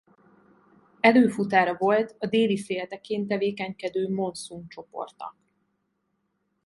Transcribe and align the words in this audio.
Előfutára 0.99 1.75
volt 1.75 2.15
a 2.19 2.27
déli 2.27 2.57
féltekén 2.57 3.27
tevékenykedő 3.27 4.09
Monszun 4.09 4.67
csoportnak. 4.67 5.35